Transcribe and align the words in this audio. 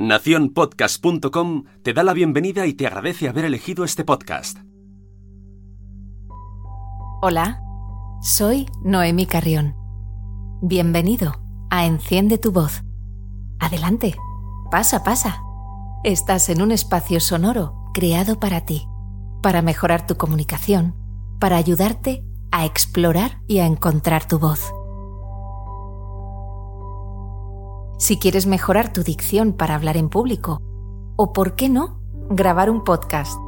Naciónpodcast.com 0.00 1.64
te 1.82 1.92
da 1.92 2.02
la 2.02 2.14
bienvenida 2.14 2.66
y 2.66 2.72
te 2.72 2.86
agradece 2.86 3.28
haber 3.28 3.44
elegido 3.44 3.84
este 3.84 4.02
podcast. 4.02 4.56
Hola, 7.20 7.60
soy 8.22 8.64
Noemi 8.82 9.26
Carrión. 9.26 9.76
Bienvenido 10.62 11.34
a 11.68 11.84
Enciende 11.84 12.38
tu 12.38 12.50
voz. 12.50 12.80
Adelante, 13.58 14.16
pasa, 14.70 15.04
pasa. 15.04 15.42
Estás 16.02 16.48
en 16.48 16.62
un 16.62 16.72
espacio 16.72 17.20
sonoro 17.20 17.90
creado 17.92 18.40
para 18.40 18.64
ti, 18.64 18.88
para 19.42 19.60
mejorar 19.60 20.06
tu 20.06 20.16
comunicación, 20.16 20.96
para 21.38 21.58
ayudarte 21.58 22.24
a 22.52 22.64
explorar 22.64 23.42
y 23.46 23.58
a 23.58 23.66
encontrar 23.66 24.26
tu 24.26 24.38
voz. 24.38 24.72
Si 28.00 28.18
quieres 28.18 28.46
mejorar 28.46 28.94
tu 28.94 29.02
dicción 29.02 29.52
para 29.52 29.74
hablar 29.74 29.98
en 29.98 30.08
público, 30.08 30.62
o 31.16 31.34
por 31.34 31.54
qué 31.54 31.68
no, 31.68 32.00
grabar 32.30 32.70
un 32.70 32.82
podcast. 32.82 33.38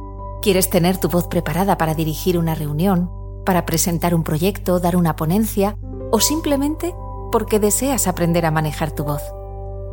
¿Quieres 0.43 0.69
tener 0.69 0.99
tu 0.99 1.09
voz 1.09 1.27
preparada 1.27 1.75
para 1.79 1.95
dirigir 1.95 2.37
una 2.37 2.53
reunión, 2.53 3.09
para 3.47 3.65
presentar 3.65 4.13
un 4.13 4.23
proyecto, 4.23 4.79
dar 4.79 4.95
una 4.95 5.15
ponencia, 5.15 5.75
o 6.11 6.19
simplemente 6.19 6.93
porque 7.31 7.59
deseas 7.59 8.07
aprender 8.07 8.45
a 8.45 8.51
manejar 8.51 8.91
tu 8.91 9.03
voz? 9.03 9.23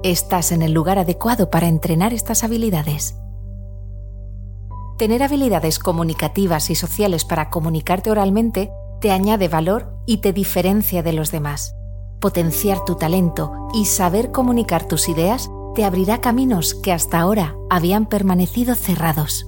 Estás 0.03 0.53
en 0.53 0.61
el 0.61 0.73
lugar 0.73 0.99
adecuado 0.99 1.49
para 1.49 1.67
entrenar 1.67 2.13
estas 2.13 2.45
habilidades. 2.45 3.17
Tener 4.99 5.23
habilidades 5.23 5.79
comunicativas 5.79 6.69
y 6.69 6.75
sociales 6.75 7.25
para 7.25 7.49
comunicarte 7.49 8.11
oralmente 8.11 8.71
te 9.01 9.11
añade 9.11 9.49
valor 9.49 9.95
y 10.07 10.19
te 10.19 10.35
diferencia 10.35 11.03
de 11.03 11.15
los 11.15 11.33
demás 11.33 11.75
potenciar 12.21 12.85
tu 12.85 12.95
talento 12.95 13.53
y 13.75 13.87
saber 13.87 14.31
comunicar 14.31 14.87
tus 14.87 15.09
ideas 15.09 15.51
te 15.75 15.85
abrirá 15.85 16.21
caminos 16.21 16.75
que 16.75 16.93
hasta 16.93 17.21
ahora 17.21 17.57
habían 17.71 18.07
permanecido 18.07 18.75
cerrados. 18.75 19.47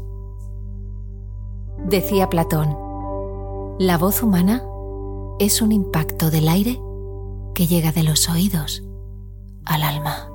Decía 1.85 2.29
Platón, 2.31 2.77
la 3.79 3.99
voz 3.99 4.23
humana 4.23 4.65
es 5.39 5.61
un 5.63 5.73
impacto 5.73 6.31
del 6.31 6.49
aire 6.49 6.81
que 7.55 7.67
llega 7.67 7.93
de 7.93 8.05
los 8.05 8.29
oídos 8.29 8.83
al 9.65 9.83
alma. 9.83 10.29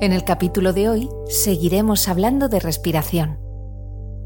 En 0.00 0.12
el 0.12 0.24
capítulo 0.24 0.72
de 0.72 0.88
hoy 0.88 1.10
seguiremos 1.28 2.08
hablando 2.08 2.48
de 2.48 2.60
respiración 2.60 3.49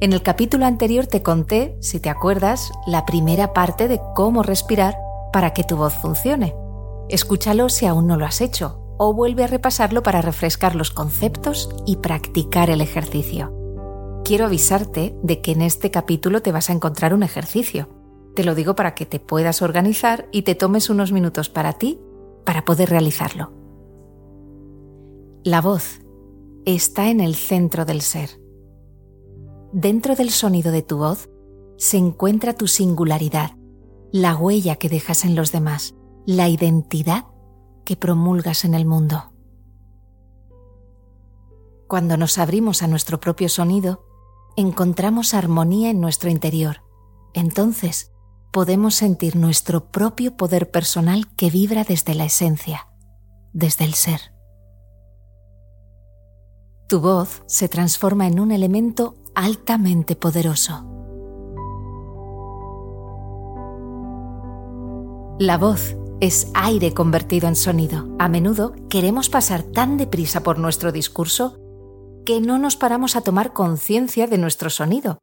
en 0.05 0.12
el 0.12 0.20
capítulo 0.20 0.66
anterior 0.66 1.06
te 1.06 1.22
conté, 1.22 1.78
si 1.80 1.98
te 1.98 2.10
acuerdas, 2.10 2.70
la 2.86 3.06
primera 3.06 3.55
parte 3.55 3.88
de 3.88 4.02
cómo 4.14 4.42
respirar 4.42 4.98
para 5.33 5.55
que 5.55 5.64
tu 5.64 5.78
voz 5.78 5.94
funcione. 5.94 6.55
Escúchalo 7.08 7.70
si 7.70 7.86
aún 7.86 8.06
no 8.06 8.19
lo 8.19 8.27
has 8.27 8.42
hecho 8.42 8.82
o 8.98 9.14
vuelve 9.14 9.44
a 9.44 9.47
repasarlo 9.47 10.02
para 10.02 10.20
refrescar 10.20 10.75
los 10.75 10.91
conceptos 10.91 11.70
y 11.86 11.97
practicar 11.97 12.69
el 12.69 12.82
ejercicio. 12.82 13.55
Quiero 14.27 14.44
avisarte 14.44 15.16
de 15.22 15.41
que 15.41 15.52
en 15.52 15.62
este 15.62 15.91
capítulo 15.91 16.42
te 16.42 16.52
vas 16.52 16.69
a 16.69 16.75
encontrar 16.75 17.14
un 17.14 17.22
ejercicio. 17.22 17.88
Te 18.36 18.44
lo 18.44 18.55
digo 18.55 18.77
para 18.77 18.94
que 18.94 19.06
te 19.06 19.20
puedas 19.20 19.62
organizar 19.62 20.28
y 20.32 20.42
te 20.42 20.55
tomes 20.55 20.91
unos 20.91 21.12
minutos 21.12 21.48
para 21.48 21.72
ti 21.72 21.98
para 22.44 22.66
poder 22.66 22.91
realizarlo. 22.91 23.52
La 25.44 25.62
voz 25.62 26.00
está 26.66 27.08
en 27.08 27.22
el 27.22 27.34
centro 27.36 27.86
del 27.86 28.02
ser 28.02 28.44
dentro 29.75 30.14
del 30.14 30.30
sonido 30.30 30.70
de 30.70 30.83
tu 30.83 30.98
voz 30.98 31.28
se 31.77 31.97
encuentra 31.97 32.55
tu 32.55 32.69
singularidad, 32.69 33.56
la 34.12 34.36
huella 34.36 34.77
que 34.77 34.89
dejas 34.89 35.25
en 35.25 35.34
los 35.34 35.50
demás, 35.50 35.97
la 36.27 36.48
identidad 36.48 37.25
que 37.84 37.97
promulgas 37.97 38.64
en 38.64 38.75
el 38.75 38.86
mundo. 38.86 39.33
Cuando 41.89 42.16
nos 42.16 42.39
abrimos 42.39 42.83
a 42.83 42.86
nuestro 42.86 43.19
propio 43.19 43.48
sonido, 43.48 44.06
encontramos 44.56 45.34
armonía 45.34 45.91
en 45.91 46.00
nuestro 46.00 46.31
interior. 46.31 46.83
Entonces, 47.34 48.12
podemos 48.53 48.94
sentir 48.94 49.34
nuestro 49.34 49.91
propio 49.91 50.37
poder 50.37 50.70
personal 50.70 51.34
que 51.34 51.50
vibra 51.50 51.82
desde 51.82 52.15
la 52.15 52.26
esencia, 52.26 52.87
desde 53.53 53.84
el 53.84 53.94
ser. 53.94 54.20
Tu 56.88 57.00
voz 57.00 57.43
se 57.47 57.69
transforma 57.69 58.28
en 58.28 58.38
un 58.38 58.53
elemento 58.53 59.16
altamente 59.34 60.17
poderoso. 60.17 60.84
La 65.39 65.59
voz 65.59 65.97
es 66.21 66.50
aire 66.55 66.95
convertido 66.95 67.49
en 67.49 67.56
sonido. 67.56 68.06
A 68.19 68.28
menudo 68.28 68.73
queremos 68.89 69.28
pasar 69.28 69.62
tan 69.62 69.97
deprisa 69.97 70.43
por 70.43 70.59
nuestro 70.59 70.93
discurso 70.93 71.59
que 72.25 72.41
no 72.41 72.59
nos 72.59 72.77
paramos 72.77 73.17
a 73.17 73.21
tomar 73.21 73.53
conciencia 73.53 74.27
de 74.27 74.39
nuestro 74.39 74.71
sonido. 74.71 75.19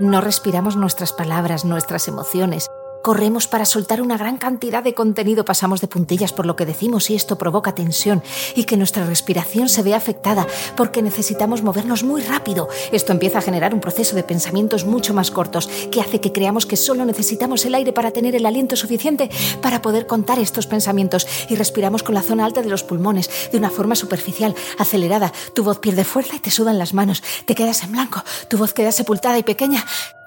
No 0.00 0.20
respiramos 0.20 0.76
nuestras 0.76 1.12
palabras, 1.12 1.64
nuestras 1.64 2.08
emociones, 2.08 2.68
Corremos 3.04 3.48
para 3.48 3.66
soltar 3.66 4.00
una 4.00 4.16
gran 4.16 4.38
cantidad 4.38 4.82
de 4.82 4.94
contenido, 4.94 5.44
pasamos 5.44 5.82
de 5.82 5.88
puntillas 5.88 6.32
por 6.32 6.46
lo 6.46 6.56
que 6.56 6.64
decimos 6.64 7.10
y 7.10 7.14
esto 7.14 7.36
provoca 7.36 7.74
tensión 7.74 8.22
y 8.56 8.64
que 8.64 8.78
nuestra 8.78 9.04
respiración 9.04 9.68
se 9.68 9.82
vea 9.82 9.98
afectada 9.98 10.46
porque 10.74 11.02
necesitamos 11.02 11.60
movernos 11.60 12.02
muy 12.02 12.22
rápido. 12.22 12.66
Esto 12.92 13.12
empieza 13.12 13.40
a 13.40 13.42
generar 13.42 13.74
un 13.74 13.82
proceso 13.82 14.16
de 14.16 14.22
pensamientos 14.22 14.86
mucho 14.86 15.12
más 15.12 15.30
cortos 15.30 15.68
que 15.92 16.00
hace 16.00 16.22
que 16.22 16.32
creamos 16.32 16.64
que 16.64 16.78
solo 16.78 17.04
necesitamos 17.04 17.66
el 17.66 17.74
aire 17.74 17.92
para 17.92 18.10
tener 18.10 18.34
el 18.36 18.46
aliento 18.46 18.74
suficiente 18.74 19.28
para 19.60 19.82
poder 19.82 20.06
contar 20.06 20.38
estos 20.38 20.66
pensamientos 20.66 21.26
y 21.50 21.56
respiramos 21.56 22.02
con 22.02 22.14
la 22.14 22.22
zona 22.22 22.46
alta 22.46 22.62
de 22.62 22.70
los 22.70 22.84
pulmones 22.84 23.28
de 23.52 23.58
una 23.58 23.68
forma 23.68 23.96
superficial, 23.96 24.54
acelerada. 24.78 25.30
Tu 25.54 25.62
voz 25.62 25.78
pierde 25.78 26.04
fuerza 26.04 26.36
y 26.36 26.40
te 26.40 26.50
sudan 26.50 26.78
las 26.78 26.94
manos. 26.94 27.22
Te 27.44 27.54
quedas 27.54 27.82
en 27.82 27.92
blanco, 27.92 28.24
tu 28.48 28.56
voz 28.56 28.72
queda 28.72 28.92
sepultada 28.92 29.36
y 29.36 29.42
pequeña. 29.42 29.84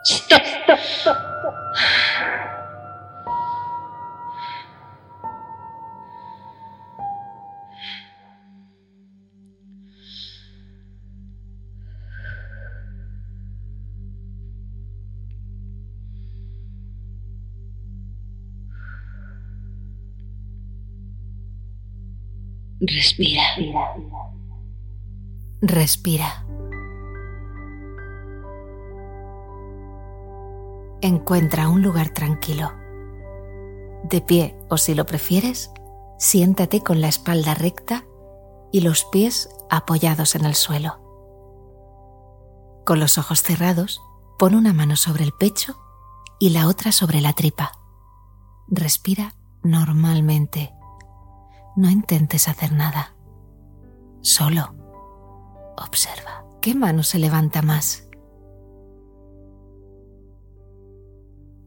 Respira. 22.88 23.42
Respira. 25.62 26.46
Encuentra 31.02 31.68
un 31.68 31.81
lugar 31.81 32.12
tranquilo. 32.12 32.72
De 34.03 34.22
pie 34.22 34.58
o 34.70 34.78
si 34.78 34.96
lo 34.96 35.06
prefieres, 35.06 35.70
siéntate 36.18 36.81
con 36.81 37.02
la 37.02 37.09
espalda 37.09 37.56
recta 37.56 38.06
y 38.72 38.80
los 38.80 39.04
pies 39.04 39.50
apoyados 39.69 40.36
en 40.36 40.46
el 40.46 40.56
suelo. 40.56 41.02
Con 42.86 43.02
los 43.02 43.18
ojos 43.18 43.44
cerrados, 43.44 44.00
pon 44.40 44.56
una 44.56 44.72
mano 44.72 44.96
sobre 44.96 45.25
el 45.25 45.34
pecho 45.34 45.78
y 46.40 46.52
la 46.52 46.68
otra 46.68 46.94
sobre 46.94 47.19
la 47.19 47.34
tripa. 47.34 47.74
Respira 48.69 49.34
normalmente 49.62 50.77
no 51.78 51.90
intentes 51.90 52.50
hacer 52.50 52.74
nada. 52.74 53.16
Solo 54.22 54.76
observa. 55.78 56.44
¿Qué 56.60 56.76
mano 56.76 57.04
se 57.04 57.20
levanta 57.20 57.62
más? 57.62 58.10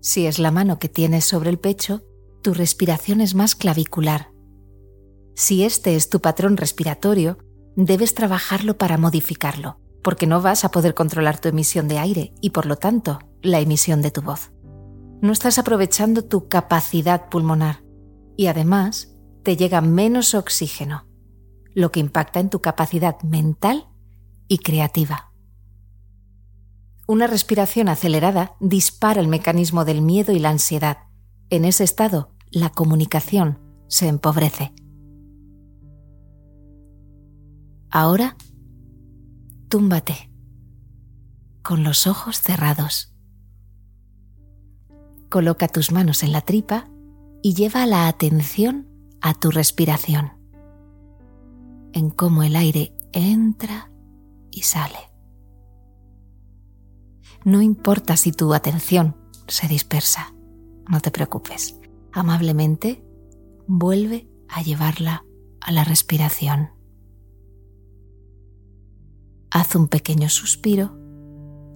Si 0.00 0.26
es 0.26 0.38
la 0.38 0.50
mano 0.50 0.78
que 0.78 0.88
tienes 0.88 1.24
sobre 1.24 1.50
el 1.50 1.58
pecho, 1.58 2.02
tu 2.42 2.54
respiración 2.54 3.20
es 3.20 3.34
más 3.34 3.54
clavicular. 3.54 4.32
Si 5.36 5.62
este 5.62 5.94
es 5.94 6.10
tu 6.10 6.20
patrón 6.20 6.56
respiratorio, 6.56 7.38
debes 7.76 8.14
trabajarlo 8.14 8.76
para 8.76 8.98
modificarlo, 8.98 9.78
porque 10.02 10.26
no 10.26 10.42
vas 10.42 10.64
a 10.64 10.70
poder 10.70 10.94
controlar 10.94 11.40
tu 11.40 11.48
emisión 11.48 11.86
de 11.86 11.98
aire 11.98 12.34
y 12.40 12.50
por 12.50 12.66
lo 12.66 12.76
tanto 12.76 13.20
la 13.42 13.60
emisión 13.60 14.02
de 14.02 14.10
tu 14.10 14.22
voz. 14.22 14.50
No 15.22 15.32
estás 15.32 15.58
aprovechando 15.58 16.24
tu 16.24 16.48
capacidad 16.48 17.28
pulmonar 17.28 17.84
y 18.36 18.46
además 18.46 19.09
te 19.42 19.56
llega 19.56 19.80
menos 19.80 20.34
oxígeno, 20.34 21.06
lo 21.74 21.90
que 21.90 22.00
impacta 22.00 22.40
en 22.40 22.50
tu 22.50 22.60
capacidad 22.60 23.20
mental 23.22 23.88
y 24.48 24.58
creativa. 24.58 25.32
Una 27.06 27.26
respiración 27.26 27.88
acelerada 27.88 28.54
dispara 28.60 29.20
el 29.20 29.28
mecanismo 29.28 29.84
del 29.84 30.02
miedo 30.02 30.32
y 30.32 30.38
la 30.38 30.50
ansiedad. 30.50 30.98
En 31.48 31.64
ese 31.64 31.84
estado, 31.84 32.32
la 32.50 32.70
comunicación 32.70 33.58
se 33.88 34.06
empobrece. 34.06 34.72
Ahora, 37.90 38.36
túmbate, 39.68 40.30
con 41.62 41.82
los 41.82 42.06
ojos 42.06 42.40
cerrados. 42.40 43.12
Coloca 45.28 45.66
tus 45.68 45.90
manos 45.90 46.22
en 46.22 46.32
la 46.32 46.40
tripa 46.40 46.88
y 47.42 47.54
lleva 47.54 47.86
la 47.86 48.06
atención 48.06 48.89
a 49.20 49.34
tu 49.34 49.50
respiración. 49.50 50.38
en 51.92 52.10
cómo 52.10 52.44
el 52.44 52.54
aire 52.54 52.94
entra 53.12 53.90
y 54.50 54.62
sale. 54.62 55.10
No 57.44 57.62
importa 57.62 58.16
si 58.16 58.32
tu 58.32 58.54
atención 58.54 59.16
se 59.48 59.66
dispersa, 59.66 60.34
no 60.88 61.00
te 61.00 61.10
preocupes. 61.10 61.78
Amablemente 62.12 63.04
vuelve 63.66 64.28
a 64.48 64.62
llevarla 64.62 65.24
a 65.60 65.72
la 65.72 65.84
respiración. 65.84 66.70
Haz 69.50 69.74
un 69.74 69.88
pequeño 69.88 70.28
suspiro 70.28 70.96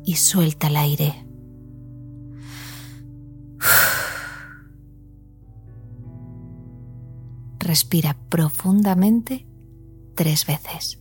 y 0.05 0.17
suelta 0.17 0.69
el 0.69 0.77
aire. 0.77 1.27
Respira 7.75 8.17
profundamente 8.29 9.49
tres 10.15 10.47
veces. 10.47 11.01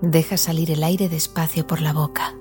Deja 0.00 0.38
salir 0.38 0.70
el 0.70 0.82
aire 0.84 1.10
despacio 1.10 1.66
por 1.66 1.82
la 1.82 1.92
boca. 1.92 2.34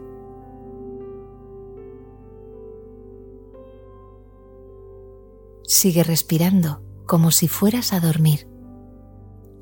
Sigue 5.74 6.04
respirando 6.04 6.84
como 7.08 7.31
si 7.31 7.48
fueras 7.48 7.94
a 7.94 8.00
dormir. 8.00 8.48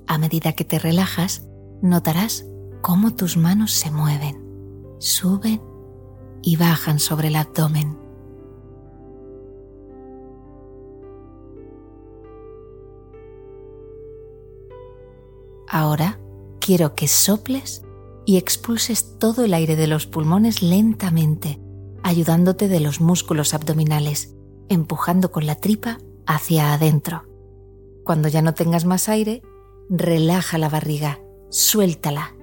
A 0.07 0.17
medida 0.17 0.51
que 0.51 0.65
te 0.65 0.77
relajas, 0.77 1.47
notarás 1.81 2.45
cómo 2.81 3.15
tus 3.15 3.37
manos 3.37 3.71
se 3.71 3.91
mueven, 3.91 4.45
suben 4.99 5.61
y 6.41 6.57
bajan 6.57 6.99
sobre 6.99 7.29
el 7.29 7.37
abdomen. 7.37 7.97
Ahora 15.69 16.19
quiero 16.59 16.93
que 16.93 17.07
soples 17.07 17.83
y 18.25 18.35
expulses 18.35 19.17
todo 19.17 19.45
el 19.45 19.53
aire 19.53 19.77
de 19.77 19.87
los 19.87 20.07
pulmones 20.07 20.61
lentamente, 20.61 21.61
ayudándote 22.03 22.67
de 22.67 22.81
los 22.81 22.99
músculos 22.99 23.53
abdominales, 23.53 24.35
empujando 24.71 25.31
con 25.31 25.45
la 25.45 25.55
tripa 25.55 25.99
hacia 26.25 26.73
adentro. 26.73 27.23
Cuando 28.03 28.29
ya 28.29 28.41
no 28.41 28.53
tengas 28.53 28.85
más 28.85 29.09
aire, 29.09 29.41
relaja 29.89 30.57
la 30.57 30.69
barriga, 30.69 31.19
suéltala 31.49 32.35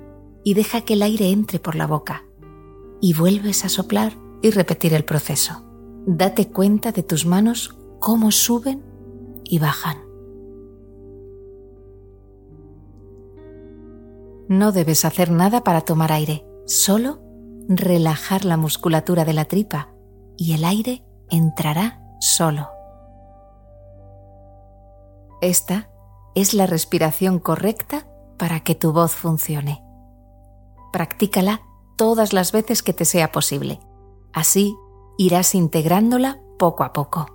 y 0.45 0.55
deja 0.55 0.83
que 0.83 0.95
el 0.95 1.03
aire 1.03 1.31
entre 1.31 1.59
por 1.59 1.75
la 1.75 1.87
boca. 1.87 2.25
Y 3.01 3.15
vuelves 3.15 3.65
a 3.65 3.69
soplar 3.69 4.13
y 4.43 4.51
repetir 4.51 4.93
el 4.93 5.05
proceso. 5.05 5.65
Date 6.07 6.49
cuenta 6.49 6.93
de 6.93 7.03
tus 7.03 7.25
manos 7.27 7.77
cómo 7.99 8.31
suben 8.31 8.85
y 9.45 9.59
bajan. 9.59 9.97
No 14.49 14.73
debes 14.73 15.05
hacer 15.05 15.31
nada 15.31 15.63
para 15.65 15.81
tomar 15.83 16.13
aire, 16.13 16.45
solo 16.67 17.21
relajar 17.69 18.45
la 18.45 18.57
musculatura 18.57 19.25
de 19.25 19.35
la 19.35 19.45
tripa 19.45 19.95
y 20.37 20.53
el 20.53 20.65
aire 20.65 21.05
entrará 21.29 22.03
solo. 22.29 22.69
Esta 25.41 25.91
es 26.35 26.55
la 26.55 26.67
respiración 26.67 27.39
correcta 27.39 28.07
para 28.39 28.61
que 28.61 28.75
tu 28.75 28.93
voz 28.93 29.13
funcione. 29.13 29.83
Practícala 30.93 31.63
todas 31.97 32.33
las 32.33 32.53
veces 32.53 32.83
que 32.83 32.93
te 32.93 33.05
sea 33.05 33.33
posible. 33.33 33.81
Así 34.33 34.77
irás 35.17 35.55
integrándola 35.55 36.41
poco 36.59 36.85
a 36.85 36.93
poco. 36.93 37.27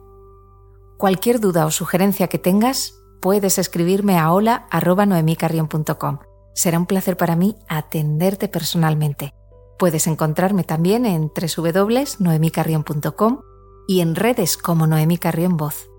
Cualquier 0.97 1.39
duda 1.39 1.65
o 1.65 1.71
sugerencia 1.71 2.27
que 2.27 2.39
tengas, 2.39 2.93
puedes 3.21 3.57
escribirme 3.57 4.17
a 4.17 4.31
hola.noemicarrion.com 4.31 6.19
Será 6.53 6.77
un 6.77 6.85
placer 6.85 7.17
para 7.17 7.35
mí 7.35 7.57
atenderte 7.67 8.47
personalmente. 8.47 9.33
Puedes 9.79 10.05
encontrarme 10.07 10.63
también 10.63 11.05
en 11.05 11.31
www.noemicarrion.com 11.33 13.39
y 13.87 14.01
en 14.01 14.15
redes 14.15 14.57
como 14.57 14.87
Noemi 14.87 15.17
Carrión 15.17 15.57
Voz. 15.57 15.89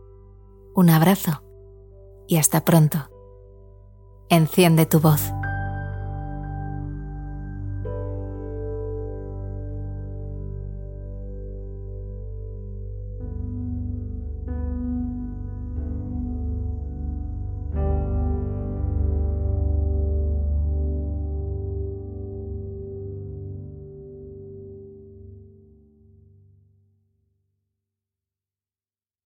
Un 0.74 0.90
abrazo 0.90 1.42
y 2.26 2.36
hasta 2.36 2.64
pronto. 2.64 3.10
Enciende 4.28 4.86
tu 4.86 5.00
voz. 5.00 5.20